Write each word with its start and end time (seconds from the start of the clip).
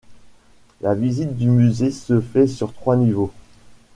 La 0.81 0.95
visite 0.95 1.37
du 1.37 1.47
musée 1.47 1.91
se 1.91 2.21
fait 2.21 2.47
sur 2.47 2.73
trois 2.73 2.95
niveaux. 2.95 3.31